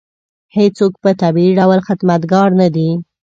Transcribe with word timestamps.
هېڅوک 0.55 0.93
په 1.03 1.09
طبیعي 1.21 1.51
ډول 1.59 1.79
خدمتګار 1.87 2.49
نه 2.59 2.67
دی. 2.75 2.89